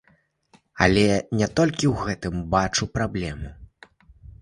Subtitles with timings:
[0.85, 1.03] Але
[1.43, 3.57] не толькі ў гэтым бачу праблему.